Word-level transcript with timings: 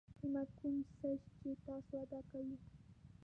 قیمت 0.19 0.49
کوم 0.59 0.75
څه 0.97 1.09
چې 1.37 1.49
تاسو 1.65 1.93
ادا 2.03 2.19
کوئ 2.29 2.51